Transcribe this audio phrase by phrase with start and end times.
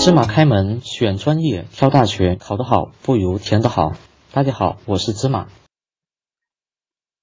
[0.00, 3.94] 芝麻开门，选专业，挑大学，考得好不如填得好。
[4.32, 5.48] 大家好，我是芝麻。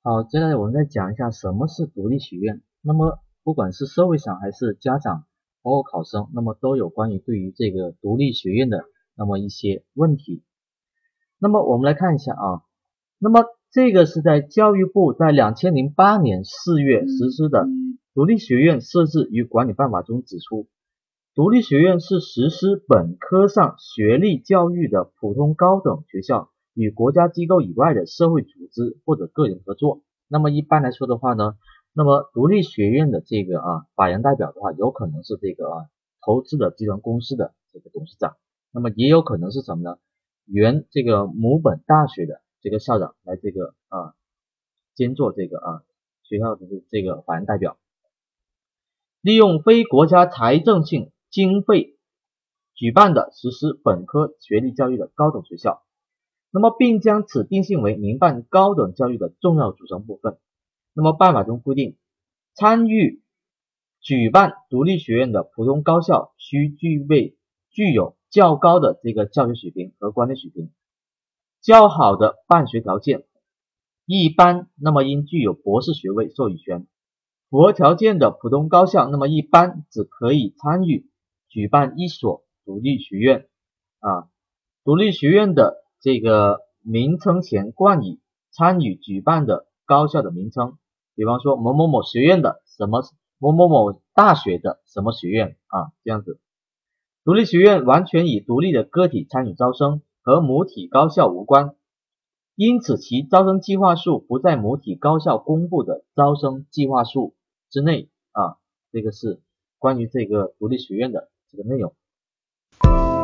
[0.03, 2.61] 好，接下来我们再讲一下什么是独立学院。
[2.81, 5.23] 那么，不管是社会上还是家长，
[5.63, 8.83] 包括考生，那么都有关于对于这个独立学院的
[9.15, 10.43] 那么一些问题。
[11.39, 12.61] 那么我们来看一下啊，
[13.19, 17.67] 那么这个是在教育部在两千零八年四月实施的
[18.13, 20.67] 独立学院设置与管理办法中指出。
[21.35, 30.01] 独立学院是实施本科上学历教育的普通高等学校，与国家机构以外的社会组织或者个人合作。
[30.29, 31.57] 那么一般来说的话呢，
[31.91, 35.85] 那么独立学院的这个啊法人代表的话，有可能是这个啊
[36.25, 38.37] 投资的集团公司的这个董事长，
[38.71, 39.97] 那么也有可能是什么呢？
[40.45, 44.13] 原这个母本大学的这个校长来这个啊
[44.95, 45.83] 兼做这个啊
[46.23, 47.77] 学校的这这个法人代表，
[49.19, 51.11] 利用非国家财政性。
[51.35, 51.97] 经费
[52.75, 55.83] 举办的实施本科学历教育的高等学校，
[56.49, 60.37] 那么并将此定性为民办高等教育的重要组成部分。
[60.93, 61.97] 那么办法中规定，
[62.53, 63.21] 参与
[63.99, 67.35] 举办独立学院的普通高校需具备
[67.69, 70.71] 具有较高的这个教学水平和管理水平，
[71.59, 73.25] 较好的办学条件，
[74.05, 76.87] 一般那么应具有博士学位授予权。
[77.49, 81.09] 符合条件的普通高校，那么一般只可以参与。
[81.55, 83.47] 举办一所独立学院
[83.99, 84.27] 啊，
[84.83, 88.19] 独立学院的这个名称前冠以
[88.51, 90.77] 参与举办的高校的名称，
[91.15, 93.05] 比方说某某某学院的什么
[93.37, 96.41] 某某某大学的什么学院啊，这样子。
[97.23, 101.73] 独立学院完全以独立的个体参与招生，和母体高校无关，
[102.55, 107.33] 因此其招生计划数不在母体高校公布的招生计划数
[107.69, 108.57] 之内啊。
[108.91, 109.41] 这个是
[109.79, 111.29] 关于这个独立学院的。
[111.55, 111.93] 的内容，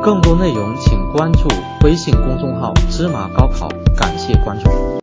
[0.01, 1.47] 更多内容请关注
[1.83, 4.91] 微信公众号“芝麻高考”，感谢关注。